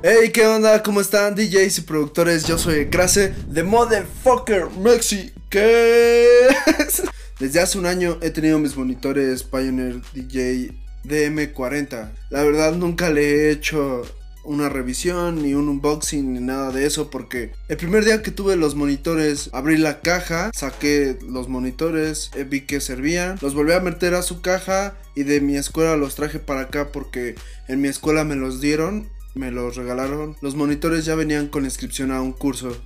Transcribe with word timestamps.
Hey, 0.00 0.30
¿qué 0.32 0.46
onda? 0.46 0.80
¿Cómo 0.84 1.00
están 1.00 1.34
DJs 1.34 1.78
y 1.78 1.80
productores? 1.80 2.44
Yo 2.44 2.56
soy 2.56 2.84
Grace 2.84 3.34
de 3.48 3.64
Motherfucker 3.64 4.70
Mexi. 4.70 5.32
Desde 7.40 7.60
hace 7.60 7.78
un 7.78 7.86
año 7.86 8.16
he 8.22 8.30
tenido 8.30 8.60
mis 8.60 8.76
monitores 8.76 9.42
Pioneer 9.42 10.00
DJ 10.14 10.72
DM40. 11.02 12.12
La 12.30 12.44
verdad 12.44 12.74
nunca 12.74 13.10
le 13.10 13.22
he 13.22 13.50
hecho 13.50 14.02
una 14.44 14.68
revisión, 14.68 15.42
ni 15.42 15.54
un 15.54 15.68
unboxing, 15.68 16.32
ni 16.32 16.38
nada 16.38 16.70
de 16.70 16.86
eso, 16.86 17.10
porque 17.10 17.50
el 17.68 17.76
primer 17.76 18.04
día 18.04 18.22
que 18.22 18.30
tuve 18.30 18.54
los 18.54 18.76
monitores, 18.76 19.50
abrí 19.52 19.78
la 19.78 20.00
caja, 20.00 20.52
saqué 20.54 21.18
los 21.28 21.48
monitores, 21.48 22.30
eh, 22.36 22.44
vi 22.44 22.60
que 22.60 22.80
servían, 22.80 23.36
los 23.42 23.54
volví 23.54 23.72
a 23.72 23.80
meter 23.80 24.14
a 24.14 24.22
su 24.22 24.42
caja 24.42 24.96
y 25.16 25.24
de 25.24 25.40
mi 25.40 25.56
escuela 25.56 25.96
los 25.96 26.14
traje 26.14 26.38
para 26.38 26.62
acá 26.62 26.92
porque 26.92 27.34
en 27.66 27.80
mi 27.80 27.88
escuela 27.88 28.22
me 28.22 28.36
los 28.36 28.60
dieron, 28.60 29.10
me 29.34 29.50
los 29.50 29.76
regalaron. 29.76 30.36
Los 30.40 30.54
monitores 30.54 31.04
ya 31.04 31.14
venían 31.14 31.48
con 31.48 31.64
inscripción 31.64 32.10
a 32.10 32.20
un 32.20 32.32
curso 32.32 32.76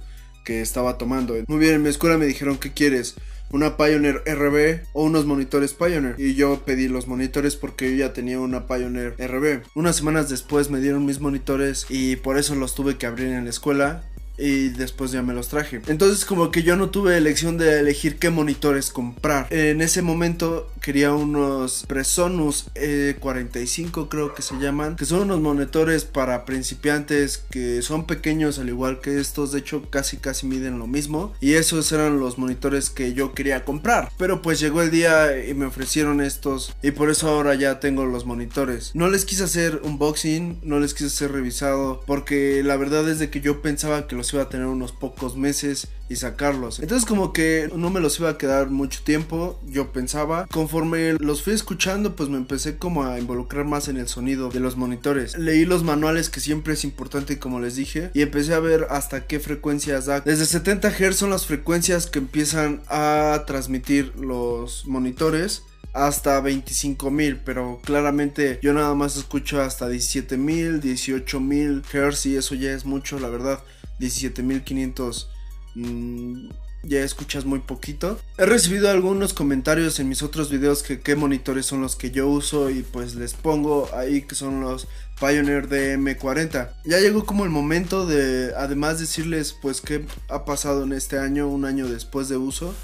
que 0.44 0.60
estaba 0.60 0.98
tomando. 0.98 1.34
Muy 1.46 1.58
bien, 1.58 1.74
en 1.74 1.82
mi 1.82 1.88
escuela 1.88 2.18
me 2.18 2.26
dijeron, 2.26 2.58
¿qué 2.58 2.72
quieres? 2.72 3.16
una 3.52 3.76
Pioneer 3.76 4.22
RB 4.26 4.86
o 4.94 5.04
unos 5.04 5.26
monitores 5.26 5.74
Pioneer. 5.74 6.16
Y 6.18 6.34
yo 6.34 6.62
pedí 6.64 6.88
los 6.88 7.06
monitores 7.06 7.54
porque 7.54 7.90
yo 7.90 7.96
ya 7.96 8.12
tenía 8.12 8.40
una 8.40 8.66
Pioneer 8.66 9.14
RB. 9.18 9.62
Unas 9.74 9.96
semanas 9.96 10.28
después 10.28 10.70
me 10.70 10.80
dieron 10.80 11.04
mis 11.04 11.20
monitores 11.20 11.86
y 11.88 12.16
por 12.16 12.38
eso 12.38 12.54
los 12.54 12.74
tuve 12.74 12.96
que 12.96 13.06
abrir 13.06 13.28
en 13.28 13.44
la 13.44 13.50
escuela 13.50 14.04
y 14.38 14.70
después 14.70 15.12
ya 15.12 15.22
me 15.22 15.34
los 15.34 15.48
traje. 15.48 15.82
Entonces 15.86 16.24
como 16.24 16.50
que 16.50 16.62
yo 16.62 16.76
no 16.76 16.88
tuve 16.90 17.16
elección 17.16 17.58
de 17.58 17.78
elegir 17.78 18.16
qué 18.16 18.30
monitores 18.30 18.90
comprar. 18.90 19.46
En 19.50 19.82
ese 19.82 20.00
momento 20.00 20.72
quería 20.82 21.12
unos 21.12 21.84
Presonus 21.86 22.66
E45 22.74 24.08
creo 24.08 24.34
que 24.34 24.42
se 24.42 24.58
llaman, 24.58 24.96
que 24.96 25.04
son 25.04 25.22
unos 25.22 25.40
monitores 25.40 26.04
para 26.04 26.44
principiantes 26.44 27.38
que 27.50 27.82
son 27.82 28.06
pequeños 28.06 28.58
al 28.58 28.68
igual 28.68 29.00
que 29.00 29.20
estos, 29.20 29.52
de 29.52 29.60
hecho 29.60 29.88
casi 29.90 30.16
casi 30.16 30.46
miden 30.46 30.78
lo 30.78 30.86
mismo 30.86 31.32
y 31.40 31.54
esos 31.54 31.90
eran 31.92 32.18
los 32.18 32.38
monitores 32.38 32.90
que 32.90 33.14
yo 33.14 33.32
quería 33.32 33.64
comprar. 33.64 34.10
Pero 34.18 34.42
pues 34.42 34.60
llegó 34.60 34.82
el 34.82 34.90
día 34.90 35.46
y 35.46 35.54
me 35.54 35.66
ofrecieron 35.66 36.20
estos 36.20 36.74
y 36.82 36.90
por 36.90 37.10
eso 37.10 37.28
ahora 37.28 37.54
ya 37.54 37.80
tengo 37.80 38.04
los 38.04 38.26
monitores. 38.26 38.90
No 38.94 39.08
les 39.08 39.24
quise 39.24 39.44
hacer 39.44 39.80
unboxing, 39.84 40.60
no 40.62 40.80
les 40.80 40.94
quise 40.94 41.06
hacer 41.06 41.32
revisado 41.32 42.02
porque 42.06 42.62
la 42.64 42.76
verdad 42.76 43.08
es 43.08 43.18
de 43.18 43.30
que 43.30 43.40
yo 43.40 43.62
pensaba 43.62 44.06
que 44.06 44.16
los 44.16 44.32
iba 44.32 44.42
a 44.42 44.48
tener 44.48 44.66
unos 44.66 44.92
pocos 44.92 45.36
meses 45.36 45.88
y 46.08 46.16
sacarlos. 46.16 46.80
Entonces 46.80 47.08
como 47.08 47.32
que 47.32 47.70
no 47.74 47.90
me 47.90 48.00
los 48.00 48.18
iba 48.18 48.30
a 48.30 48.38
quedar 48.38 48.70
mucho 48.70 49.02
tiempo, 49.02 49.58
yo 49.66 49.92
pensaba. 49.92 50.46
Conforme 50.72 51.18
los 51.20 51.42
fui 51.42 51.52
escuchando, 51.52 52.16
pues 52.16 52.30
me 52.30 52.38
empecé 52.38 52.78
como 52.78 53.04
a 53.04 53.18
involucrar 53.18 53.66
más 53.66 53.88
en 53.88 53.98
el 53.98 54.08
sonido 54.08 54.48
de 54.48 54.58
los 54.58 54.74
monitores. 54.74 55.36
Leí 55.36 55.66
los 55.66 55.84
manuales 55.84 56.30
que 56.30 56.40
siempre 56.40 56.72
es 56.72 56.84
importante 56.84 57.38
como 57.38 57.60
les 57.60 57.76
dije 57.76 58.10
y 58.14 58.22
empecé 58.22 58.54
a 58.54 58.58
ver 58.58 58.86
hasta 58.88 59.26
qué 59.26 59.38
frecuencias 59.38 60.06
da. 60.06 60.20
Desde 60.20 60.46
70 60.46 60.90
Hz 60.90 61.16
son 61.16 61.28
las 61.28 61.44
frecuencias 61.44 62.06
que 62.06 62.20
empiezan 62.20 62.80
a 62.88 63.44
transmitir 63.46 64.14
los 64.16 64.86
monitores 64.86 65.64
hasta 65.92 66.42
25.000, 66.42 67.40
pero 67.44 67.78
claramente 67.84 68.58
yo 68.62 68.72
nada 68.72 68.94
más 68.94 69.18
escucho 69.18 69.60
hasta 69.60 69.90
17.000, 69.90 70.80
18.000 70.80 71.82
Hz 71.82 72.24
y 72.24 72.36
eso 72.36 72.54
ya 72.54 72.72
es 72.72 72.86
mucho, 72.86 73.18
la 73.20 73.28
verdad. 73.28 73.62
17.500 74.00 75.26
mmm, 75.74 76.48
ya 76.82 77.00
escuchas 77.00 77.44
muy 77.44 77.60
poquito. 77.60 78.18
He 78.38 78.46
recibido 78.46 78.90
algunos 78.90 79.34
comentarios 79.34 80.00
en 80.00 80.08
mis 80.08 80.22
otros 80.22 80.50
videos 80.50 80.82
que 80.82 81.00
qué 81.00 81.16
monitores 81.16 81.66
son 81.66 81.80
los 81.80 81.96
que 81.96 82.10
yo 82.10 82.28
uso 82.28 82.70
y 82.70 82.82
pues 82.82 83.14
les 83.14 83.34
pongo 83.34 83.88
ahí 83.94 84.22
que 84.22 84.34
son 84.34 84.60
los 84.60 84.88
Pioneer 85.20 85.68
DM40. 85.68 86.70
Ya 86.84 86.98
llegó 86.98 87.24
como 87.24 87.44
el 87.44 87.50
momento 87.50 88.06
de 88.06 88.52
además 88.56 88.98
decirles 88.98 89.54
pues 89.60 89.80
qué 89.80 90.04
ha 90.28 90.44
pasado 90.44 90.84
en 90.84 90.92
este 90.92 91.18
año, 91.18 91.48
un 91.48 91.64
año 91.64 91.86
después 91.86 92.28
de 92.28 92.36
uso 92.36 92.74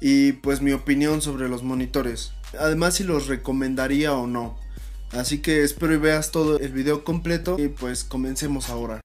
y 0.00 0.32
pues 0.32 0.60
mi 0.60 0.72
opinión 0.72 1.22
sobre 1.22 1.48
los 1.48 1.62
monitores. 1.62 2.32
Además 2.58 2.94
si 2.94 3.04
los 3.04 3.26
recomendaría 3.26 4.12
o 4.12 4.26
no. 4.26 4.58
Así 5.10 5.38
que 5.42 5.62
espero 5.62 5.92
y 5.92 5.98
veas 5.98 6.30
todo 6.30 6.58
el 6.58 6.72
video 6.72 7.04
completo 7.04 7.56
y 7.58 7.68
pues 7.68 8.02
comencemos 8.04 8.70
ahora. 8.70 9.00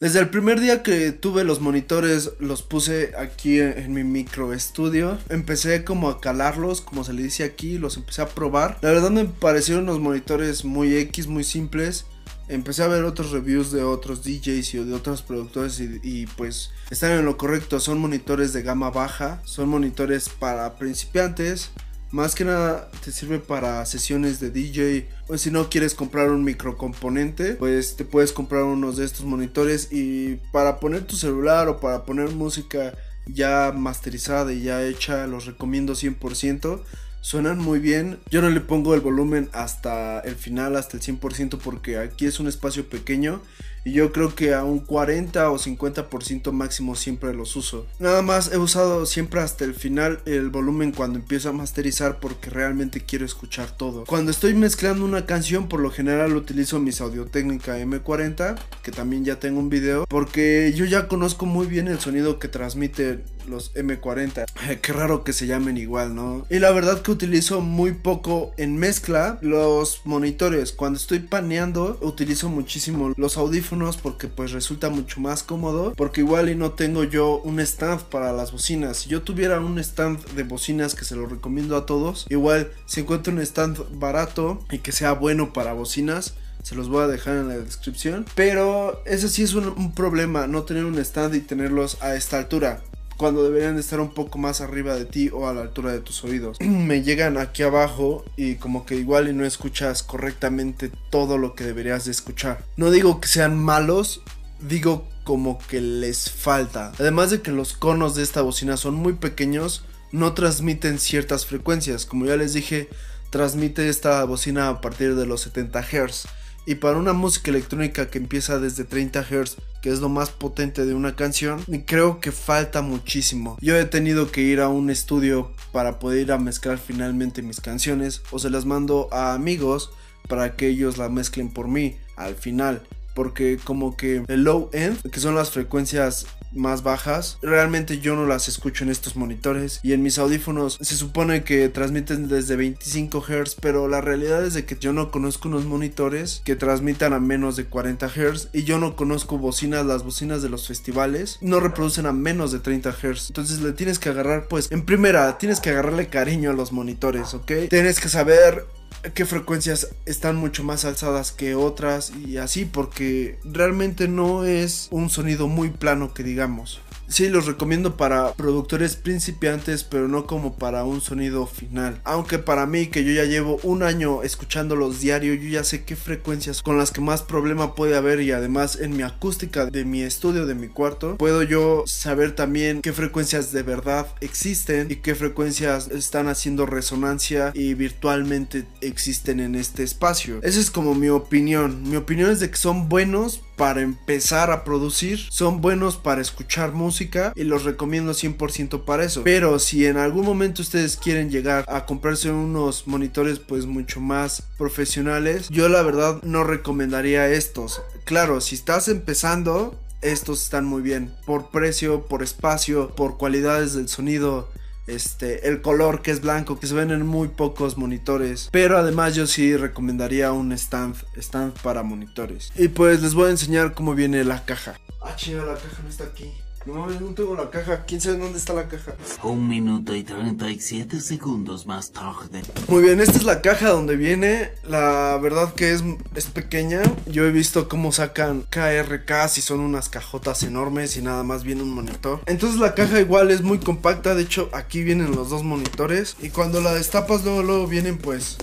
Desde 0.00 0.20
el 0.20 0.28
primer 0.28 0.60
día 0.60 0.84
que 0.84 1.10
tuve 1.10 1.42
los 1.42 1.60
monitores, 1.60 2.30
los 2.38 2.62
puse 2.62 3.14
aquí 3.18 3.58
en 3.58 3.92
mi 3.92 4.04
micro 4.04 4.52
estudio. 4.52 5.18
Empecé 5.28 5.82
como 5.82 6.08
a 6.08 6.20
calarlos, 6.20 6.80
como 6.80 7.02
se 7.02 7.12
le 7.12 7.24
dice 7.24 7.42
aquí, 7.42 7.78
los 7.78 7.96
empecé 7.96 8.22
a 8.22 8.28
probar. 8.28 8.78
La 8.80 8.90
verdad 8.92 9.10
me 9.10 9.24
parecieron 9.24 9.88
unos 9.88 9.98
monitores 9.98 10.64
muy 10.64 10.96
X, 10.96 11.26
muy 11.26 11.42
simples. 11.42 12.06
Empecé 12.46 12.84
a 12.84 12.86
ver 12.86 13.02
otros 13.02 13.32
reviews 13.32 13.72
de 13.72 13.82
otros 13.82 14.22
DJs 14.22 14.74
y 14.74 14.84
de 14.84 14.94
otros 14.94 15.22
productores 15.22 15.80
y, 15.80 15.98
y, 16.04 16.26
pues 16.26 16.70
están 16.90 17.10
en 17.10 17.24
lo 17.24 17.36
correcto. 17.36 17.80
Son 17.80 17.98
monitores 17.98 18.52
de 18.52 18.62
gama 18.62 18.90
baja, 18.90 19.42
son 19.44 19.68
monitores 19.68 20.28
para 20.28 20.76
principiantes. 20.76 21.72
Más 22.10 22.34
que 22.34 22.44
nada 22.44 22.90
te 23.04 23.12
sirve 23.12 23.38
para 23.38 23.84
sesiones 23.84 24.40
de 24.40 24.50
DJ. 24.50 25.08
O 25.28 25.36
si 25.36 25.50
no 25.50 25.68
quieres 25.68 25.94
comprar 25.94 26.30
un 26.30 26.42
microcomponente, 26.42 27.54
pues 27.54 27.96
te 27.96 28.04
puedes 28.04 28.32
comprar 28.32 28.62
unos 28.62 28.96
de 28.96 29.04
estos 29.04 29.26
monitores. 29.26 29.88
Y 29.92 30.36
para 30.52 30.80
poner 30.80 31.02
tu 31.02 31.16
celular 31.16 31.68
o 31.68 31.80
para 31.80 32.04
poner 32.04 32.30
música 32.30 32.94
ya 33.26 33.72
masterizada 33.76 34.52
y 34.54 34.62
ya 34.62 34.82
hecha, 34.82 35.26
los 35.26 35.44
recomiendo 35.44 35.92
100%. 35.92 36.82
Suenan 37.20 37.58
muy 37.58 37.78
bien. 37.78 38.20
Yo 38.30 38.40
no 38.40 38.48
le 38.48 38.60
pongo 38.60 38.94
el 38.94 39.00
volumen 39.00 39.50
hasta 39.52 40.20
el 40.20 40.34
final, 40.36 40.76
hasta 40.76 40.96
el 40.96 41.02
100%, 41.02 41.58
porque 41.58 41.98
aquí 41.98 42.24
es 42.24 42.40
un 42.40 42.46
espacio 42.46 42.88
pequeño. 42.88 43.42
Y 43.84 43.92
yo 43.92 44.12
creo 44.12 44.34
que 44.34 44.54
a 44.54 44.64
un 44.64 44.80
40 44.80 45.50
o 45.50 45.58
50% 45.58 46.52
máximo 46.52 46.94
siempre 46.94 47.34
los 47.34 47.56
uso. 47.56 47.86
Nada 47.98 48.22
más 48.22 48.52
he 48.52 48.58
usado 48.58 49.06
siempre 49.06 49.40
hasta 49.40 49.64
el 49.64 49.74
final 49.74 50.20
el 50.26 50.50
volumen 50.50 50.92
cuando 50.92 51.18
empiezo 51.18 51.48
a 51.48 51.52
masterizar 51.52 52.20
porque 52.20 52.50
realmente 52.50 53.00
quiero 53.00 53.24
escuchar 53.24 53.76
todo. 53.76 54.04
Cuando 54.04 54.30
estoy 54.30 54.54
mezclando 54.54 55.04
una 55.04 55.26
canción 55.26 55.68
por 55.68 55.80
lo 55.80 55.90
general 55.90 56.36
utilizo 56.36 56.78
mis 56.80 57.00
Audio 57.00 57.26
Técnica 57.26 57.78
M40 57.78 58.58
que 58.82 58.92
también 58.92 59.24
ya 59.24 59.38
tengo 59.38 59.58
un 59.58 59.68
video 59.68 60.06
porque 60.08 60.72
yo 60.74 60.84
ya 60.84 61.08
conozco 61.08 61.46
muy 61.46 61.66
bien 61.66 61.88
el 61.88 61.98
sonido 61.98 62.38
que 62.38 62.48
transmite 62.48 63.24
los 63.46 63.74
M40. 63.74 64.44
Qué 64.82 64.92
raro 64.92 65.24
que 65.24 65.32
se 65.32 65.46
llamen 65.46 65.78
igual, 65.78 66.14
¿no? 66.14 66.46
Y 66.50 66.58
la 66.58 66.70
verdad 66.70 67.00
que 67.00 67.10
utilizo 67.10 67.62
muy 67.62 67.92
poco 67.92 68.52
en 68.58 68.76
mezcla 68.76 69.38
los 69.40 70.02
monitores. 70.04 70.72
Cuando 70.72 70.98
estoy 70.98 71.20
paneando 71.20 71.98
utilizo 72.02 72.50
muchísimo 72.50 73.14
los 73.16 73.38
audífonos 73.38 73.67
porque 74.00 74.28
pues 74.28 74.52
resulta 74.52 74.88
mucho 74.88 75.20
más 75.20 75.42
cómodo 75.42 75.92
porque 75.96 76.20
igual 76.20 76.48
y 76.48 76.54
no 76.54 76.72
tengo 76.72 77.04
yo 77.04 77.40
un 77.44 77.60
stand 77.60 78.02
para 78.04 78.32
las 78.32 78.52
bocinas. 78.52 78.98
Si 78.98 79.08
yo 79.08 79.22
tuviera 79.22 79.60
un 79.60 79.78
stand 79.78 80.24
de 80.34 80.42
bocinas 80.42 80.94
que 80.94 81.04
se 81.04 81.16
lo 81.16 81.26
recomiendo 81.26 81.76
a 81.76 81.86
todos 81.86 82.26
igual 82.28 82.70
si 82.86 83.00
encuentro 83.00 83.32
un 83.32 83.40
stand 83.40 83.78
barato 83.98 84.64
y 84.70 84.78
que 84.78 84.92
sea 84.92 85.12
bueno 85.12 85.52
para 85.52 85.72
bocinas 85.72 86.34
se 86.62 86.74
los 86.74 86.88
voy 86.88 87.04
a 87.04 87.06
dejar 87.06 87.36
en 87.36 87.48
la 87.48 87.56
descripción. 87.56 88.26
Pero 88.34 89.02
ese 89.06 89.28
sí 89.28 89.42
es 89.42 89.54
un, 89.54 89.68
un 89.68 89.92
problema 89.94 90.46
no 90.46 90.64
tener 90.64 90.84
un 90.84 90.98
stand 90.98 91.34
y 91.34 91.40
tenerlos 91.40 91.98
a 92.02 92.14
esta 92.14 92.38
altura 92.38 92.82
cuando 93.18 93.42
deberían 93.42 93.74
de 93.74 93.82
estar 93.82 94.00
un 94.00 94.14
poco 94.14 94.38
más 94.38 94.62
arriba 94.62 94.94
de 94.94 95.04
ti 95.04 95.28
o 95.28 95.48
a 95.48 95.52
la 95.52 95.60
altura 95.60 95.92
de 95.92 96.00
tus 96.00 96.24
oídos. 96.24 96.58
Me 96.62 97.02
llegan 97.02 97.36
aquí 97.36 97.64
abajo 97.64 98.24
y 98.36 98.54
como 98.54 98.86
que 98.86 98.94
igual 98.94 99.28
y 99.28 99.34
no 99.34 99.44
escuchas 99.44 100.02
correctamente 100.02 100.90
todo 101.10 101.36
lo 101.36 101.54
que 101.54 101.64
deberías 101.64 102.06
de 102.06 102.12
escuchar. 102.12 102.64
No 102.76 102.90
digo 102.90 103.20
que 103.20 103.28
sean 103.28 103.58
malos, 103.58 104.22
digo 104.60 105.06
como 105.24 105.58
que 105.58 105.80
les 105.80 106.30
falta. 106.30 106.92
Además 106.98 107.30
de 107.30 107.42
que 107.42 107.50
los 107.50 107.74
conos 107.74 108.14
de 108.14 108.22
esta 108.22 108.40
bocina 108.40 108.78
son 108.78 108.94
muy 108.94 109.14
pequeños, 109.14 109.84
no 110.12 110.32
transmiten 110.32 110.98
ciertas 110.98 111.44
frecuencias. 111.44 112.06
Como 112.06 112.24
ya 112.24 112.36
les 112.36 112.54
dije, 112.54 112.88
transmite 113.30 113.88
esta 113.88 114.24
bocina 114.24 114.68
a 114.68 114.80
partir 114.80 115.16
de 115.16 115.26
los 115.26 115.42
70 115.42 115.82
Hz. 115.82 116.28
Y 116.66 116.76
para 116.76 116.98
una 116.98 117.14
música 117.14 117.50
electrónica 117.50 118.10
que 118.10 118.18
empieza 118.18 118.58
desde 118.58 118.84
30 118.84 119.22
Hz, 119.22 119.56
que 119.82 119.90
es 119.90 120.00
lo 120.00 120.08
más 120.08 120.30
potente 120.30 120.84
de 120.84 120.94
una 120.94 121.16
canción, 121.16 121.64
creo 121.86 122.20
que 122.20 122.32
falta 122.32 122.82
muchísimo. 122.82 123.56
Yo 123.60 123.76
he 123.76 123.84
tenido 123.84 124.30
que 124.30 124.42
ir 124.42 124.60
a 124.60 124.68
un 124.68 124.90
estudio 124.90 125.52
para 125.72 125.98
poder 125.98 126.32
a 126.32 126.38
mezclar 126.38 126.78
finalmente 126.78 127.42
mis 127.42 127.60
canciones 127.60 128.22
o 128.30 128.38
se 128.38 128.50
las 128.50 128.64
mando 128.64 129.08
a 129.12 129.34
amigos 129.34 129.90
para 130.28 130.56
que 130.56 130.68
ellos 130.68 130.98
la 130.98 131.08
mezclen 131.08 131.50
por 131.50 131.68
mí 131.68 131.96
al 132.16 132.34
final. 132.34 132.82
Porque 133.14 133.58
como 133.62 133.96
que 133.96 134.22
el 134.28 134.44
low 134.44 134.70
end, 134.72 135.00
que 135.10 135.20
son 135.20 135.34
las 135.34 135.50
frecuencias 135.50 136.26
más 136.52 136.82
bajas. 136.82 137.38
Realmente 137.42 137.98
yo 137.98 138.16
no 138.16 138.26
las 138.26 138.48
escucho 138.48 138.84
en 138.84 138.90
estos 138.90 139.16
monitores 139.16 139.80
y 139.82 139.92
en 139.92 140.02
mis 140.02 140.18
audífonos 140.18 140.78
se 140.80 140.96
supone 140.96 141.44
que 141.44 141.68
transmiten 141.68 142.28
desde 142.28 142.56
25 142.56 143.20
Hz, 143.20 143.56
pero 143.60 143.88
la 143.88 144.00
realidad 144.00 144.44
es 144.44 144.54
de 144.54 144.64
que 144.64 144.76
yo 144.78 144.92
no 144.92 145.10
conozco 145.10 145.48
unos 145.48 145.64
monitores 145.64 146.42
que 146.44 146.56
transmitan 146.56 147.12
a 147.12 147.20
menos 147.20 147.56
de 147.56 147.66
40 147.66 148.08
Hz 148.08 148.48
y 148.52 148.64
yo 148.64 148.78
no 148.78 148.96
conozco 148.96 149.38
bocinas, 149.38 149.86
las 149.86 150.04
bocinas 150.04 150.42
de 150.42 150.48
los 150.48 150.66
festivales 150.66 151.38
no 151.40 151.60
reproducen 151.60 152.06
a 152.06 152.12
menos 152.12 152.52
de 152.52 152.60
30 152.60 152.92
Hz. 152.92 153.28
Entonces 153.28 153.60
le 153.60 153.72
tienes 153.72 153.98
que 153.98 154.08
agarrar 154.08 154.48
pues 154.48 154.70
en 154.70 154.84
primera, 154.84 155.38
tienes 155.38 155.60
que 155.60 155.70
agarrarle 155.70 156.08
cariño 156.08 156.50
a 156.50 156.54
los 156.54 156.72
monitores, 156.72 157.34
¿ok? 157.34 157.52
Tienes 157.68 158.00
que 158.00 158.08
saber 158.08 158.66
qué 159.14 159.26
frecuencias 159.26 159.88
están 160.06 160.36
mucho 160.36 160.64
más 160.64 160.84
alzadas 160.84 161.32
que 161.32 161.54
otras 161.54 162.10
y 162.10 162.38
así 162.38 162.64
porque 162.64 163.38
realmente 163.44 164.08
no 164.08 164.44
es 164.44 164.88
un 164.90 165.10
sonido 165.10 165.48
muy 165.48 165.70
plano 165.70 166.14
que 166.14 166.22
digamos. 166.22 166.80
Sí, 167.08 167.30
los 167.30 167.46
recomiendo 167.46 167.96
para 167.96 168.34
productores 168.34 168.94
principiantes, 168.94 169.82
pero 169.82 170.08
no 170.08 170.26
como 170.26 170.56
para 170.56 170.84
un 170.84 171.00
sonido 171.00 171.46
final. 171.46 172.00
Aunque 172.04 172.38
para 172.38 172.66
mí, 172.66 172.88
que 172.88 173.02
yo 173.02 173.12
ya 173.12 173.24
llevo 173.24 173.58
un 173.62 173.82
año 173.82 174.22
escuchándolos 174.22 175.00
diario, 175.00 175.32
yo 175.34 175.48
ya 175.48 175.64
sé 175.64 175.84
qué 175.84 175.96
frecuencias 175.96 176.62
con 176.62 176.76
las 176.76 176.90
que 176.90 177.00
más 177.00 177.22
problema 177.22 177.74
puede 177.74 177.96
haber 177.96 178.20
y 178.20 178.32
además 178.32 178.78
en 178.80 178.94
mi 178.96 179.02
acústica 179.02 179.66
de 179.66 179.84
mi 179.86 180.02
estudio, 180.02 180.44
de 180.44 180.54
mi 180.54 180.68
cuarto, 180.68 181.16
puedo 181.16 181.42
yo 181.42 181.84
saber 181.86 182.34
también 182.34 182.82
qué 182.82 182.92
frecuencias 182.92 183.52
de 183.52 183.62
verdad 183.62 184.06
existen 184.20 184.88
y 184.90 184.96
qué 184.96 185.14
frecuencias 185.14 185.88
están 185.88 186.28
haciendo 186.28 186.66
resonancia 186.66 187.52
y 187.54 187.72
virtualmente 187.72 188.66
existen 188.82 189.40
en 189.40 189.54
este 189.54 189.82
espacio. 189.82 190.40
Esa 190.42 190.60
es 190.60 190.70
como 190.70 190.94
mi 190.94 191.08
opinión. 191.08 191.88
Mi 191.88 191.96
opinión 191.96 192.30
es 192.30 192.40
de 192.40 192.50
que 192.50 192.56
son 192.56 192.88
buenos 192.88 193.42
para 193.58 193.82
empezar 193.82 194.50
a 194.50 194.64
producir, 194.64 195.18
son 195.30 195.60
buenos 195.60 195.96
para 195.96 196.22
escuchar 196.22 196.72
música 196.72 197.32
y 197.34 197.42
los 197.42 197.64
recomiendo 197.64 198.12
100% 198.12 198.84
para 198.84 199.04
eso. 199.04 199.22
Pero 199.24 199.58
si 199.58 199.84
en 199.84 199.98
algún 199.98 200.24
momento 200.24 200.62
ustedes 200.62 200.96
quieren 200.96 201.28
llegar 201.28 201.64
a 201.68 201.84
comprarse 201.84 202.30
unos 202.30 202.86
monitores 202.86 203.40
pues 203.40 203.66
mucho 203.66 204.00
más 204.00 204.44
profesionales, 204.56 205.48
yo 205.50 205.68
la 205.68 205.82
verdad 205.82 206.22
no 206.22 206.44
recomendaría 206.44 207.28
estos. 207.28 207.82
Claro, 208.04 208.40
si 208.40 208.54
estás 208.54 208.86
empezando, 208.86 209.78
estos 210.02 210.44
están 210.44 210.64
muy 210.64 210.80
bien. 210.80 211.12
Por 211.26 211.50
precio, 211.50 212.06
por 212.06 212.22
espacio, 212.22 212.94
por 212.94 213.18
cualidades 213.18 213.74
del 213.74 213.88
sonido 213.88 214.48
este, 214.88 215.48
el 215.48 215.62
color 215.62 216.02
que 216.02 216.10
es 216.10 216.20
blanco, 216.20 216.58
que 216.58 216.66
se 216.66 216.74
ven 216.74 216.90
en 216.90 217.06
muy 217.06 217.28
pocos 217.28 217.76
monitores. 217.76 218.48
Pero 218.50 218.78
además 218.78 219.14
yo 219.14 219.26
sí 219.26 219.56
recomendaría 219.56 220.32
un 220.32 220.52
stand, 220.52 220.96
stand 221.16 221.52
para 221.60 221.82
monitores. 221.82 222.50
Y 222.56 222.68
pues 222.68 223.02
les 223.02 223.14
voy 223.14 223.28
a 223.28 223.30
enseñar 223.30 223.74
cómo 223.74 223.94
viene 223.94 224.24
la 224.24 224.44
caja. 224.44 224.78
Ah, 225.00 225.14
chinga, 225.16 225.44
la 225.44 225.54
caja 225.54 225.82
no 225.82 225.88
está 225.88 226.04
aquí. 226.04 226.32
No 226.68 226.86
no 226.86 227.14
tengo 227.14 227.34
la 227.34 227.48
caja. 227.48 227.86
¿Quién 227.86 227.98
sabe 227.98 228.18
dónde 228.18 228.36
está 228.36 228.52
la 228.52 228.68
caja? 228.68 228.94
Un 229.22 229.48
minuto 229.48 229.94
y 229.96 230.04
37 230.04 231.00
segundos 231.00 231.66
más 231.66 231.92
tarde. 231.92 232.42
Muy 232.68 232.82
bien, 232.82 233.00
esta 233.00 233.16
es 233.16 233.24
la 233.24 233.40
caja 233.40 233.70
donde 233.70 233.96
viene. 233.96 234.50
La 234.64 235.16
verdad 235.16 235.54
que 235.54 235.72
es, 235.72 235.82
es 236.14 236.26
pequeña. 236.26 236.82
Yo 237.06 237.24
he 237.24 237.30
visto 237.32 237.70
cómo 237.70 237.90
sacan 237.90 238.44
KRK 238.50 239.28
si 239.30 239.40
son 239.40 239.60
unas 239.60 239.88
cajotas 239.88 240.42
enormes 240.42 240.98
y 240.98 241.02
nada 241.02 241.22
más 241.22 241.42
viene 241.42 241.62
un 241.62 241.70
monitor. 241.70 242.20
Entonces 242.26 242.60
la 242.60 242.74
caja 242.74 243.00
igual 243.00 243.30
es 243.30 243.40
muy 243.40 243.60
compacta. 243.60 244.14
De 244.14 244.24
hecho, 244.24 244.50
aquí 244.52 244.82
vienen 244.82 245.16
los 245.16 245.30
dos 245.30 245.44
monitores. 245.44 246.16
Y 246.20 246.28
cuando 246.28 246.60
la 246.60 246.74
destapas, 246.74 247.24
luego, 247.24 247.42
luego 247.42 247.66
vienen 247.66 247.96
pues 247.96 248.36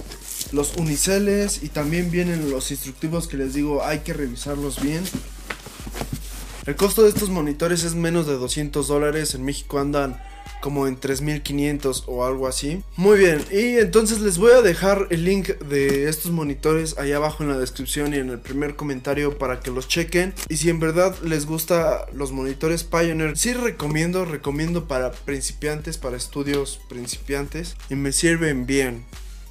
los 0.52 0.78
uniceles 0.78 1.62
y 1.62 1.70
también 1.70 2.10
vienen 2.10 2.50
los 2.50 2.72
instructivos 2.72 3.28
que 3.28 3.38
les 3.38 3.54
digo 3.54 3.84
hay 3.84 4.00
que 4.00 4.14
revisarlos 4.14 4.82
bien. 4.82 5.04
El 6.66 6.76
costo 6.76 7.04
de 7.04 7.10
estos 7.10 7.30
monitores 7.30 7.84
es 7.84 7.94
menos 7.94 8.26
de 8.26 8.34
200 8.34 8.88
dólares. 8.88 9.36
En 9.36 9.46
México 9.46 9.78
andan 9.78 10.20
como 10.62 10.88
en 10.88 10.98
3500 10.98 12.06
o 12.08 12.26
algo 12.26 12.48
así. 12.48 12.82
Muy 12.98 13.20
bien, 13.20 13.46
y 13.52 13.78
entonces 13.78 14.20
les 14.22 14.40
voy 14.40 14.52
a 14.52 14.64
dejar 14.64 15.08
el 15.12 15.24
link 15.24 15.50
de 15.60 16.10
estos 16.10 16.32
monitores 16.32 16.98
ahí 16.98 17.12
abajo 17.12 17.44
en 17.44 17.50
la 17.50 17.60
descripción 17.60 18.16
y 18.16 18.18
en 18.18 18.32
el 18.32 18.40
primer 18.40 18.76
comentario 18.76 19.38
para 19.38 19.60
que 19.60 19.70
los 19.70 19.88
chequen. 19.88 20.34
Y 20.50 20.58
si 20.58 20.72
en 20.72 20.80
verdad 20.80 21.16
les 21.24 21.46
gusta 21.46 22.08
los 22.14 22.32
monitores 22.32 22.84
Pioneer, 22.84 23.38
sí 23.38 23.54
recomiendo, 23.54 24.26
recomiendo 24.26 24.88
para 24.88 25.12
principiantes, 25.12 26.00
para 26.00 26.18
estudios 26.18 26.80
principiantes 26.90 27.76
y 27.92 27.96
me 27.96 28.12
sirven 28.12 28.66
bien 28.66 29.06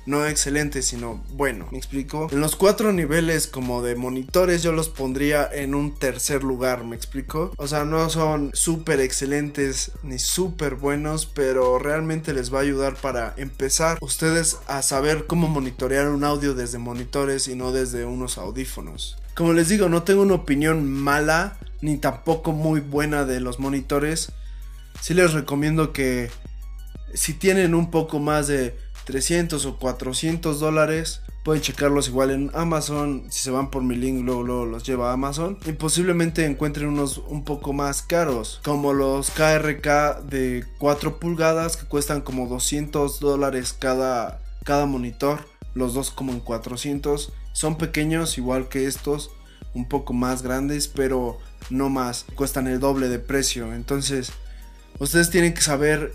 no 0.06 0.26
excelente, 0.26 0.82
sino 0.82 1.22
bueno. 1.32 1.66
¿Me 1.70 1.78
explico? 1.78 2.28
En 2.30 2.40
los 2.40 2.56
cuatro 2.56 2.92
niveles 2.92 3.46
como 3.46 3.82
de 3.82 3.96
monitores 3.96 4.62
yo 4.62 4.72
los 4.72 4.88
pondría 4.88 5.48
en 5.50 5.74
un 5.74 5.94
tercer 5.94 6.44
lugar, 6.44 6.84
¿me 6.84 6.96
explico? 6.96 7.52
O 7.56 7.66
sea, 7.66 7.84
no 7.84 8.08
son 8.10 8.50
súper 8.52 9.00
excelentes 9.00 9.92
ni 10.02 10.18
súper 10.18 10.74
buenos, 10.74 11.26
pero 11.26 11.78
realmente 11.78 12.34
les 12.34 12.52
va 12.52 12.58
a 12.58 12.62
ayudar 12.62 12.96
para 12.96 13.34
empezar 13.36 13.98
ustedes 14.00 14.58
a 14.66 14.82
saber 14.82 15.26
cómo 15.26 15.48
monitorear 15.48 16.08
un 16.08 16.24
audio 16.24 16.54
desde 16.54 16.78
monitores 16.78 17.48
y 17.48 17.54
no 17.54 17.72
desde 17.72 18.04
unos 18.04 18.38
audífonos. 18.38 19.16
Como 19.34 19.52
les 19.52 19.68
digo, 19.68 19.88
no 19.88 20.02
tengo 20.02 20.22
una 20.22 20.34
opinión 20.34 20.90
mala 20.90 21.58
ni 21.80 21.96
tampoco 21.96 22.52
muy 22.52 22.80
buena 22.80 23.24
de 23.24 23.40
los 23.40 23.58
monitores. 23.58 24.32
Sí 25.00 25.12
les 25.12 25.32
recomiendo 25.32 25.92
que 25.92 26.30
si 27.14 27.34
tienen 27.34 27.74
un 27.74 27.90
poco 27.90 28.18
más 28.18 28.46
de 28.46 28.76
300 29.04 29.64
o 29.66 29.76
400 29.78 30.60
dólares. 30.60 31.20
Pueden 31.44 31.62
checarlos 31.62 32.08
igual 32.08 32.30
en 32.30 32.50
Amazon. 32.54 33.26
Si 33.28 33.40
se 33.40 33.50
van 33.50 33.70
por 33.70 33.82
mi 33.82 33.94
link, 33.94 34.24
luego, 34.24 34.64
los 34.64 34.84
lleva 34.84 35.10
a 35.10 35.12
Amazon. 35.12 35.58
Y 35.66 35.72
posiblemente 35.72 36.46
encuentren 36.46 36.88
unos 36.88 37.18
un 37.18 37.44
poco 37.44 37.72
más 37.72 38.02
caros. 38.02 38.60
Como 38.64 38.94
los 38.94 39.30
KRK 39.30 40.22
de 40.22 40.64
4 40.78 41.18
pulgadas 41.18 41.76
que 41.76 41.86
cuestan 41.86 42.22
como 42.22 42.48
200 42.48 43.20
dólares 43.20 43.76
cada, 43.78 44.40
cada 44.64 44.86
monitor. 44.86 45.46
Los 45.74 45.92
dos 45.92 46.10
como 46.10 46.32
en 46.32 46.40
400. 46.40 47.32
Son 47.52 47.76
pequeños 47.76 48.38
igual 48.38 48.68
que 48.68 48.86
estos. 48.86 49.30
Un 49.74 49.86
poco 49.86 50.14
más 50.14 50.42
grandes, 50.42 50.88
pero 50.88 51.38
no 51.68 51.90
más. 51.90 52.24
Cuestan 52.36 52.68
el 52.68 52.80
doble 52.80 53.08
de 53.08 53.18
precio. 53.18 53.74
Entonces, 53.74 54.32
ustedes 54.98 55.28
tienen 55.28 55.52
que 55.52 55.60
saber 55.60 56.14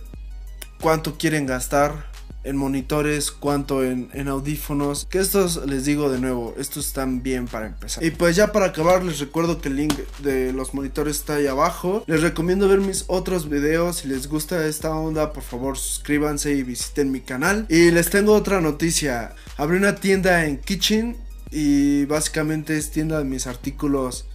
cuánto 0.81 1.17
quieren 1.17 1.45
gastar 1.45 2.09
en 2.43 2.57
monitores, 2.57 3.31
cuanto 3.31 3.83
en, 3.83 4.27
audífonos. 4.27 5.05
Que 5.09 5.19
estos, 5.19 5.65
les 5.65 5.85
digo 5.85 6.09
de 6.09 6.19
nuevo, 6.19 6.55
estos 6.57 6.87
están 6.87 7.21
bien 7.21 7.47
para 7.47 7.67
empezar. 7.67 8.03
Y 8.03 8.11
pues 8.11 8.35
ya 8.35 8.51
para 8.51 8.67
acabar, 8.67 9.03
les 9.03 9.19
recuerdo 9.19 9.61
que 9.61 9.69
el 9.69 9.75
link 9.75 9.93
de 10.19 10.53
los 10.53 10.73
monitores 10.73 11.17
está 11.17 11.35
ahí 11.35 11.47
abajo. 11.47 12.03
Les 12.07 12.21
recomiendo 12.21 12.67
ver 12.67 12.79
mis 12.79 13.05
otros 13.07 13.49
videos. 13.49 13.97
Si 13.97 14.07
les 14.07 14.27
gusta 14.27 14.65
esta 14.65 14.91
onda, 14.91 15.33
por 15.33 15.43
favor 15.43 15.77
suscríbanse 15.77 16.53
y 16.53 16.63
visiten 16.63 17.11
mi 17.11 17.21
canal. 17.21 17.65
Y 17.69 17.91
les 17.91 18.09
tengo 18.09 18.33
otra 18.33 18.61
noticia. 18.61 19.35
Abrí 19.57 19.77
una 19.77 19.95
tienda 19.95 20.45
en 20.45 20.57
Kitchen 20.57 21.17
y 21.51 22.05
básicamente 22.05 22.77
es 22.77 22.91
tienda 22.91 23.17
de 23.17 23.25
mis 23.25 23.47
artículos 23.47 24.25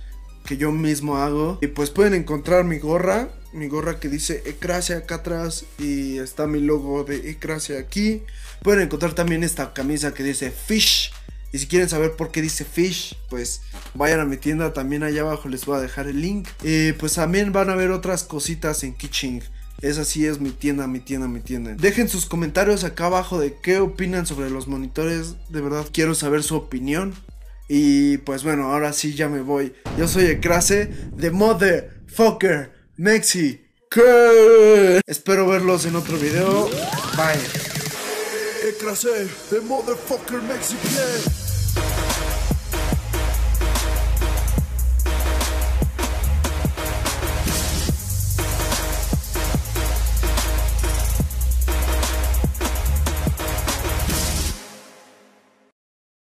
que 0.45 0.57
yo 0.57 0.71
mismo 0.73 1.17
hago. 1.17 1.59
Y 1.63 1.69
pues 1.69 1.91
pueden 1.91 2.15
encontrar 2.15 2.65
mi 2.65 2.79
gorra 2.79 3.31
mi 3.55 3.69
gorra 3.69 4.01
que 4.01 4.09
dice 4.09 4.43
Ecrasia 4.47 4.99
acá 4.99 5.17
atrás 5.17 5.65
y 5.79 6.19
está 6.19 6.47
mi 6.47 6.61
logo 6.61 7.05
de 7.05 7.31
Ecrasia 7.31 7.79
aquí. 7.79 8.23
Pueden 8.63 8.83
encontrar 8.83 9.15
también 9.15 9.45
esta 9.45 9.73
camisa 9.73 10.13
que 10.13 10.23
dice 10.23 10.51
Fish. 10.51 11.13
Y 11.53 11.59
si 11.59 11.69
quieren 11.69 11.89
saber 11.89 12.17
por 12.17 12.33
qué 12.33 12.43
dice 12.43 12.65
Fish, 12.65 13.17
pues 13.31 13.63
vayan 13.95 14.19
a 14.19 14.25
mi 14.25 14.37
tienda. 14.37 14.73
También 14.73 15.05
allá 15.05 15.21
abajo 15.21 15.49
les 15.49 15.65
voy 15.65 15.79
a 15.79 15.81
dejar 15.81 16.09
el 16.09 16.21
link. 16.21 16.49
Y 16.65 16.93
pues 16.93 17.15
también 17.15 17.53
van 17.53 17.71
a 17.71 17.77
ver 17.77 17.93
otras 17.93 18.25
cositas 18.25 18.83
en 18.83 18.95
Kitching. 18.95 19.41
Esa 19.81 20.05
sí 20.05 20.27
es 20.27 20.41
mi 20.41 20.51
tienda, 20.51 20.87
mi 20.89 20.99
tienda, 20.99 21.29
mi 21.29 21.41
tienda. 21.41 21.75
Dejen 21.75 22.09
sus 22.09 22.27
comentarios 22.27 22.83
acá 22.83 23.07
abajo 23.07 23.39
de 23.39 23.55
qué 23.63 23.79
opinan 23.79 24.27
sobre 24.27 24.51
los 24.51 24.67
monitores. 24.67 25.37
De 25.49 25.61
verdad 25.61 25.87
quiero 25.93 26.17
saber 26.17 26.43
su 26.43 26.57
opinión. 26.57 27.15
Y 27.69 28.19
pues 28.19 28.43
bueno, 28.43 28.73
ahora 28.73 28.93
sí 28.93 29.15
ya 29.15 29.29
me 29.29 29.41
voy. 29.41 29.75
Yo 29.97 30.09
soy 30.09 30.25
Ecrase, 30.25 30.91
de 31.17 31.31
Motherfucker. 31.31 32.74
Mexi. 32.97 33.61
Espero 35.07 35.49
verlos 35.49 35.85
en 35.87 35.97
otro 35.97 36.17
video. 36.17 36.69
Bye. 37.17 37.41